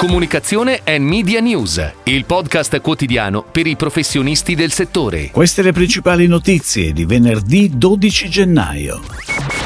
Comunicazione 0.00 0.80
e 0.82 0.98
Media 0.98 1.40
News, 1.40 1.92
il 2.04 2.24
podcast 2.24 2.80
quotidiano 2.80 3.44
per 3.44 3.66
i 3.66 3.76
professionisti 3.76 4.54
del 4.54 4.72
settore. 4.72 5.30
Queste 5.30 5.60
le 5.60 5.72
principali 5.72 6.26
notizie 6.26 6.94
di 6.94 7.04
venerdì 7.04 7.76
12 7.76 8.30
gennaio. 8.30 9.02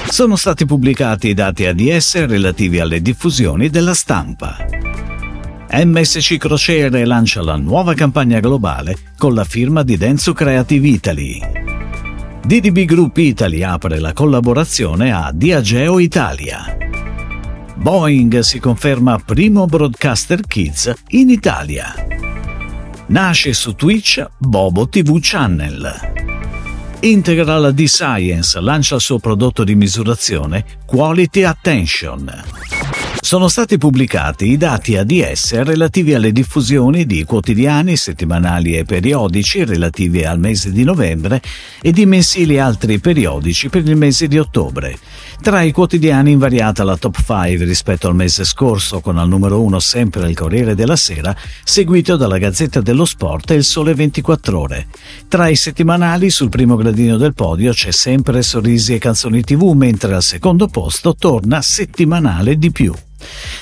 Sono 0.09 0.35
stati 0.35 0.67
pubblicati 0.67 1.29
i 1.29 1.35
dati 1.35 1.67
ADS 1.67 2.27
relativi 2.27 2.81
alle 2.81 3.01
diffusioni 3.01 3.71
della 3.71 3.95
stampa. 3.95 4.57
MSC 5.71 6.37
Crociere 6.37 7.05
lancia 7.05 7.41
la 7.41 7.55
nuova 7.55 7.95
campagna 7.95 8.41
globale 8.41 9.13
con 9.17 9.35
la 9.35 9.45
firma 9.45 9.85
di 9.85 9.97
Denso 9.97 10.33
Creative 10.33 10.89
Italy. 10.89 11.41
DDB 12.45 12.81
Group 12.87 13.17
Italy 13.19 13.63
apre 13.63 14.01
la 14.01 14.13
collaborazione 14.13 15.13
a 15.13 15.31
Diageo 15.33 16.01
Italia. 16.01 16.84
Boeing 17.85 18.39
si 18.39 18.61
conferma 18.61 19.19
primo 19.19 19.67
broadcaster 19.67 20.41
kids 20.41 20.91
in 21.09 21.29
Italia. 21.29 21.93
Nasce 23.09 23.53
su 23.53 23.75
Twitch 23.75 24.27
Bobo 24.39 24.89
TV 24.89 25.19
Channel. 25.21 25.93
Integral 27.01 27.75
D-Science 27.75 28.59
lancia 28.63 28.95
il 28.95 29.03
suo 29.03 29.19
prodotto 29.19 29.65
di 29.65 29.75
misurazione 29.75 30.65
Quality 30.87 31.43
Attention 31.43 32.84
sono 33.25 33.49
stati 33.49 33.79
pubblicati 33.79 34.51
i 34.51 34.59
dati 34.59 34.99
ADS 34.99 35.63
relativi 35.63 36.13
alle 36.13 36.31
diffusioni 36.31 37.07
di 37.07 37.25
quotidiani, 37.25 37.97
settimanali 37.97 38.77
e 38.77 38.85
periodici 38.85 39.65
relativi 39.65 40.27
al 40.27 40.39
mese 40.39 40.71
di 40.71 40.85
novembre 40.85 41.41
e 41.81 41.91
di 41.91 42.05
mensili 42.05 42.59
altri 42.59 42.99
periodici 42.99 43.71
per 43.71 43.89
il 43.89 43.97
mese 43.97 44.29
di 44.29 44.39
ottobre. 44.39 44.99
Tra 45.41 45.63
i 45.63 45.73
quotidiani 45.73 46.33
invariata 46.33 46.85
la 46.85 46.99
top 46.99 47.17
5 47.17 47.65
rispetto 47.65 48.09
al 48.09 48.15
mese 48.15 48.45
scorso 48.45 49.01
con 49.01 49.17
al 49.17 49.27
numero 49.27 49.63
1 49.63 49.79
sempre 49.79 50.29
il 50.29 50.37
Corriere 50.37 50.75
della 50.75 50.97
Sera, 50.97 51.35
seguito 51.65 52.17
dalla 52.17 52.37
Gazzetta 52.37 52.83
dello 52.83 53.07
Sport 53.07 53.53
e 53.53 53.55
il 53.55 53.65
Sole 53.65 53.95
24 53.95 54.61
Ore. 54.61 54.87
Tra 55.29 55.49
i 55.49 55.57
settimanali 55.57 56.29
sul 56.29 56.51
primo 56.51 56.77
gradino 56.77 57.17
del 57.17 57.33
podio 57.33 57.73
c'è 57.73 57.91
sempre 57.91 58.43
Sorrisi 58.43 58.93
e 58.93 58.99
Canzoni 58.99 59.43
TV, 59.43 59.73
mentre 59.73 60.15
al 60.15 60.23
secondo 60.23 60.67
posto 60.67 61.15
torna 61.15 61.63
Settimanale 61.63 62.59
di 62.59 62.71
più. 62.71 62.95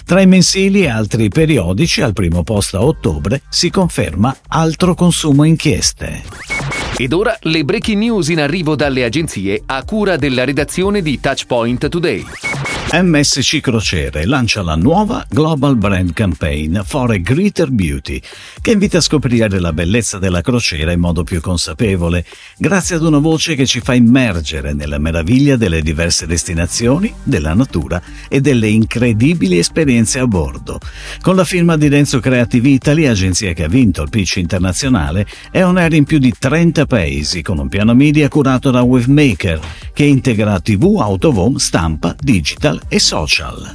Tra 0.05 0.21
i 0.21 0.27
mensili 0.27 0.83
e 0.83 0.89
altri 0.89 1.29
periodici, 1.29 2.03
al 2.03 2.13
primo 2.13 2.43
posto 2.43 2.79
a 2.79 2.83
ottobre, 2.83 3.43
si 3.49 3.71
conferma 3.71 4.37
altro 4.49 4.95
consumo 4.95 5.45
inchieste. 5.45 6.72
Ed 6.97 7.13
ora 7.13 7.37
le 7.43 7.65
breaking 7.65 7.99
news 7.99 8.29
in 8.29 8.41
arrivo 8.41 8.77
dalle 8.77 9.05
agenzie 9.05 9.63
a 9.65 9.83
cura 9.85 10.17
della 10.17 10.45
redazione 10.45 11.01
di 11.01 11.19
Touchpoint 11.19 11.89
Today. 11.89 12.25
MSC 12.95 13.61
Crociere 13.61 14.27
lancia 14.27 14.61
la 14.61 14.77
nuova 14.77 15.25
Global 15.27 15.77
Brand 15.77 16.13
Campaign 16.13 16.81
for 16.85 17.11
a 17.11 17.17
Greater 17.17 17.71
Beauty, 17.71 18.21
che 18.61 18.73
invita 18.73 18.99
a 18.99 19.01
scoprire 19.01 19.59
la 19.61 19.73
bellezza 19.73 20.19
della 20.19 20.43
crociera 20.43 20.93
in 20.93 21.01
modo 21.01 21.25
più 21.25 21.41
consapevole, 21.41 22.27
grazie 22.59 22.97
ad 22.97 23.03
una 23.03 23.17
voce 23.17 23.55
che 23.55 23.65
ci 23.65 23.81
fa 23.81 23.95
immergere 23.95 24.75
nella 24.75 24.99
meraviglia 24.99 25.57
delle 25.57 25.81
diverse 25.81 26.27
destinazioni, 26.27 27.11
della 27.23 27.55
natura 27.55 28.03
e 28.29 28.43
delle 28.43 28.69
incredibili 28.69 29.57
esperienze 29.57 30.19
a 30.19 30.27
bordo. 30.27 30.79
Con 31.23 31.35
la 31.35 31.45
firma 31.45 31.79
di 31.79 31.89
Denso 31.89 32.21
Creative 32.21 32.69
Italy, 32.69 33.07
agenzia 33.07 33.55
che 33.55 33.65
ha 33.65 33.69
vinto 33.69 34.03
il 34.03 34.11
pitch 34.11 34.37
internazionale, 34.37 35.27
è 35.51 35.65
on 35.65 35.79
air 35.79 35.95
in 35.95 36.05
più 36.05 36.19
di 36.19 36.35
30 36.39 36.82
paesi, 36.87 37.43
con 37.43 37.59
un 37.59 37.69
piano 37.69 37.95
media 37.95 38.29
curato 38.29 38.71
da 38.71 38.83
Wavemaker, 38.83 39.61
che 39.93 40.05
integra 40.05 40.61
TV, 40.61 40.85
home, 40.85 41.59
stampa, 41.59 42.15
digital 42.19 42.81
e 42.89 42.99
social. 42.99 43.73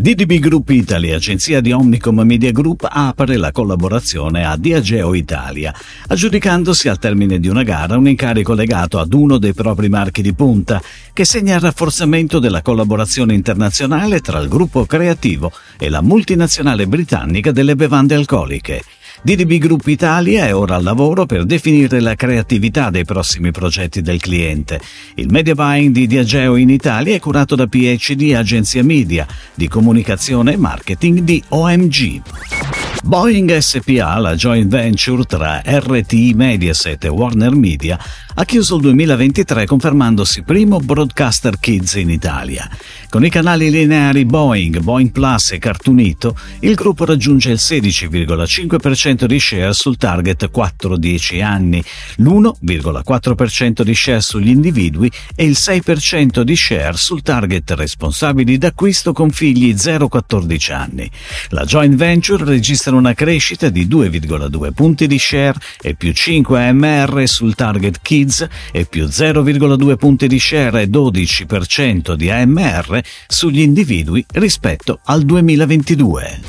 DDB 0.00 0.38
Group 0.38 0.70
Italy, 0.70 1.12
agenzia 1.12 1.60
di 1.60 1.72
Omnicom 1.72 2.20
Media 2.20 2.52
Group, 2.52 2.88
apre 2.90 3.36
la 3.36 3.52
collaborazione 3.52 4.46
a 4.46 4.56
Diageo 4.56 5.12
Italia, 5.12 5.74
aggiudicandosi 6.06 6.88
al 6.88 6.98
termine 6.98 7.38
di 7.38 7.48
una 7.48 7.64
gara 7.64 7.98
un 7.98 8.08
incarico 8.08 8.54
legato 8.54 8.98
ad 8.98 9.12
uno 9.12 9.36
dei 9.36 9.52
propri 9.52 9.90
marchi 9.90 10.22
di 10.22 10.32
punta, 10.32 10.80
che 11.12 11.26
segna 11.26 11.56
il 11.56 11.60
rafforzamento 11.60 12.38
della 12.38 12.62
collaborazione 12.62 13.34
internazionale 13.34 14.20
tra 14.20 14.38
il 14.38 14.48
gruppo 14.48 14.86
creativo 14.86 15.52
e 15.78 15.90
la 15.90 16.00
multinazionale 16.00 16.86
britannica 16.86 17.52
delle 17.52 17.76
bevande 17.76 18.14
alcoliche. 18.14 18.82
DDB 19.22 19.58
Group 19.58 19.86
Italia 19.86 20.46
è 20.46 20.54
ora 20.54 20.76
al 20.76 20.82
lavoro 20.82 21.26
per 21.26 21.44
definire 21.44 22.00
la 22.00 22.14
creatività 22.14 22.88
dei 22.88 23.04
prossimi 23.04 23.50
progetti 23.50 24.00
del 24.00 24.18
cliente. 24.18 24.80
Il 25.16 25.28
media 25.28 25.54
buying 25.54 25.92
di 25.92 26.06
Diageo 26.06 26.56
in 26.56 26.70
Italia 26.70 27.14
è 27.14 27.20
curato 27.20 27.54
da 27.54 27.66
PhD 27.66 28.32
Agenzia 28.34 28.82
Media, 28.82 29.26
di 29.54 29.68
comunicazione 29.68 30.54
e 30.54 30.56
marketing 30.56 31.18
di 31.18 31.42
OMG. 31.48 32.69
Boeing 33.02 33.56
SPA, 33.56 34.18
la 34.18 34.34
joint 34.34 34.68
venture 34.68 35.24
tra 35.24 35.62
RTI 35.64 36.34
Mediaset 36.34 37.04
e 37.04 37.08
Warner 37.08 37.54
Media, 37.54 37.98
ha 38.34 38.44
chiuso 38.44 38.76
il 38.76 38.82
2023 38.82 39.64
confermandosi 39.64 40.42
primo 40.42 40.78
broadcaster 40.80 41.58
kids 41.58 41.94
in 41.94 42.10
Italia. 42.10 42.68
Con 43.08 43.24
i 43.24 43.30
canali 43.30 43.70
lineari 43.70 44.24
Boeing, 44.26 44.80
Boeing 44.80 45.10
Plus 45.10 45.52
e 45.52 45.58
Cartoonito, 45.58 46.36
il 46.60 46.74
gruppo 46.74 47.04
raggiunge 47.06 47.50
il 47.50 47.58
16,5% 47.58 49.24
di 49.24 49.40
share 49.40 49.72
sul 49.72 49.96
target 49.96 50.50
4-10 50.54 51.42
anni, 51.42 51.82
l'1,4% 52.16 53.82
di 53.82 53.94
share 53.94 54.20
sugli 54.20 54.50
individui 54.50 55.10
e 55.34 55.44
il 55.44 55.56
6% 55.58 56.42
di 56.42 56.54
share 56.54 56.96
sul 56.96 57.22
target 57.22 57.70
responsabili 57.72 58.58
d'acquisto 58.58 59.12
con 59.12 59.30
figli 59.30 59.74
0-14 59.74 60.72
anni. 60.72 61.10
La 61.48 61.64
joint 61.64 61.94
venture 61.94 62.44
registra 62.44 62.89
registra 62.90 62.96
una 62.96 63.14
crescita 63.14 63.68
di 63.68 63.86
2,2 63.86 64.72
punti 64.72 65.06
di 65.06 65.18
share 65.18 65.58
e 65.80 65.94
più 65.94 66.12
5 66.12 66.68
AMR 66.68 67.22
sul 67.26 67.54
target 67.54 68.00
kids 68.02 68.46
e 68.72 68.84
più 68.84 69.04
0,2 69.04 69.96
punti 69.96 70.26
di 70.26 70.38
share 70.38 70.82
e 70.82 70.88
12% 70.88 72.14
di 72.14 72.30
AMR 72.30 73.00
sugli 73.26 73.60
individui 73.60 74.24
rispetto 74.32 75.00
al 75.04 75.22
2022 75.22 76.40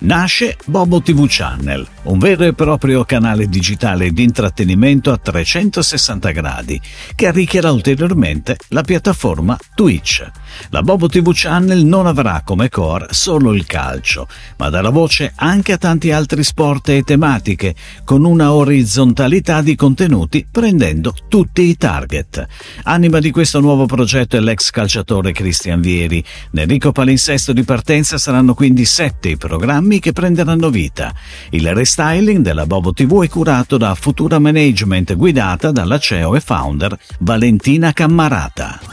nasce 0.00 0.56
Bobo 0.64 1.02
TV 1.02 1.26
Channel, 1.28 1.86
un 2.02 2.18
vero 2.18 2.44
e 2.44 2.54
proprio 2.54 3.04
canale 3.04 3.46
digitale 3.46 4.10
di 4.10 4.22
intrattenimento 4.22 5.12
a 5.12 5.18
360 5.18 6.30
gradi 6.30 6.80
che 7.14 7.26
arricchirà 7.26 7.70
ulteriormente 7.70 8.56
la 8.68 8.82
piattaforma 8.82 9.58
Twitch. 9.74 10.26
La 10.70 10.82
Bobo 10.82 11.08
TV 11.08 11.30
Channel 11.32 11.84
non 11.84 12.06
avrà 12.06 12.42
come 12.44 12.68
core 12.68 13.08
solo 13.10 13.52
il 13.52 13.66
calcio, 13.66 14.26
ma 14.56 14.70
darà 14.70 14.88
voce 14.88 15.32
anche 15.34 15.72
a 15.72 15.78
tanti 15.78 16.10
altri 16.10 16.42
sport 16.42 16.88
e 16.88 17.02
tematiche, 17.02 17.74
con 18.04 18.24
una 18.24 18.52
orizzontalità 18.52 19.60
di 19.60 19.74
contenuti 19.74 20.46
prendendo 20.50 21.14
tutti 21.28 21.62
i 21.62 21.76
target. 21.76 22.46
Anima 22.84 23.18
di 23.18 23.30
questo 23.30 23.60
nuovo 23.60 23.86
progetto 23.86 24.36
è 24.36 24.40
l'ex 24.40 24.70
calciatore 24.70 25.32
Cristian 25.32 25.80
Vieri. 25.80 26.24
Nel 26.52 26.66
ricco 26.66 26.92
palinsesto 26.92 27.52
di 27.52 27.62
partenza 27.62 28.18
saranno 28.18 28.54
quindi 28.54 28.84
sette 28.84 29.28
i 29.28 29.36
programmi 29.36 30.00
che 30.00 30.12
prenderanno 30.12 30.70
vita. 30.70 31.14
Il 31.50 31.72
restyling 31.90 32.40
della 32.40 32.66
Bobo 32.66 32.92
TV 32.92 33.24
è 33.24 33.28
curato 33.28 33.76
da 33.76 33.96
Futura 33.96 34.38
Management 34.38 35.16
guidata 35.16 35.72
dalla 35.72 35.98
CEO 35.98 36.36
e 36.36 36.40
founder 36.40 36.96
Valentina 37.18 37.92
Cammarata. 37.92 38.89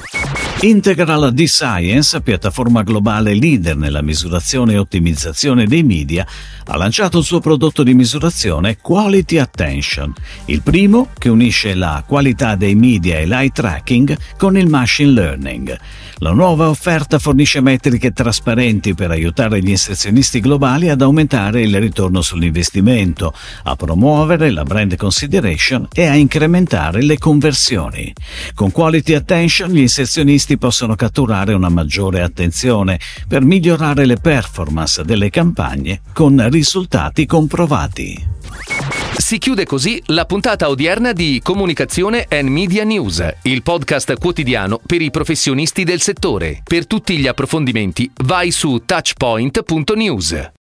Integral 0.62 1.34
D-Science, 1.34 2.20
piattaforma 2.22 2.82
globale 2.82 3.36
leader 3.36 3.78
nella 3.78 4.02
misurazione 4.02 4.74
e 4.74 4.78
ottimizzazione 4.80 5.68
dei 5.68 5.84
media, 5.84 6.26
ha 6.66 6.76
lanciato 6.76 7.20
il 7.20 7.24
suo 7.24 7.40
prodotto 7.40 7.84
di 7.84 7.94
misurazione 7.94 8.78
Quality 8.78 9.38
Attention, 9.38 10.12
il 10.46 10.64
primo 10.64 11.10
che 11.16 11.30
unisce 11.30 11.76
la 11.76 12.04
qualità 12.06 12.56
dei 12.56 12.74
media 12.74 13.20
e 13.20 13.28
l'eye 13.28 13.52
tracking 13.52 14.18
con 14.36 14.58
il 14.58 14.68
machine 14.68 15.12
learning. 15.12 15.78
La 16.18 16.32
nuova 16.32 16.70
offerta 16.70 17.20
fornisce 17.20 17.62
metriche 17.62 18.12
trasparenti 18.12 18.96
per 18.96 19.12
aiutare 19.12 19.62
gli 19.62 19.70
inserzionisti 19.70 20.40
globali 20.40 20.90
ad 20.90 21.04
aumentare 21.04 21.62
il 21.62 21.80
ritorno 21.80 22.24
sull'investimento, 22.24 23.32
a 23.64 23.76
promuovere 23.76 24.50
la 24.50 24.64
brand 24.64 24.96
consideration 24.96 25.88
e 25.94 26.08
a 26.08 26.16
incrementare 26.16 27.04
le 27.04 27.20
conversioni. 27.20 28.12
Con 28.56 28.72
Quality 28.72 29.14
Attention 29.14 29.70
gli 29.70 29.78
inserzionisti 29.78 30.47
possono 30.56 30.96
catturare 30.96 31.54
una 31.54 31.68
maggiore 31.68 32.22
attenzione 32.22 32.98
per 33.28 33.42
migliorare 33.42 34.06
le 34.06 34.16
performance 34.16 35.04
delle 35.04 35.30
campagne 35.30 36.00
con 36.14 36.48
risultati 36.50 37.26
comprovati. 37.26 38.36
Si 39.18 39.40
chiude 39.40 39.66
così 39.66 40.02
la 40.06 40.24
puntata 40.24 40.70
odierna 40.70 41.12
di 41.12 41.42
Comunicazione 41.44 42.28
and 42.30 42.48
Media 42.48 42.86
News, 42.86 43.26
il 43.42 43.62
podcast 43.62 44.18
quotidiano 44.18 44.80
per 44.86 45.02
i 45.02 45.12
professionisti 45.12 45.84
del 45.84 46.00
settore. 46.00 46.62
Per 46.64 46.88
tutti 46.88 47.18
gli 47.18 47.28
approfondimenti 47.28 48.10
vai 48.24 48.52
su 48.52 48.84
touchpoint.news. 48.86 50.52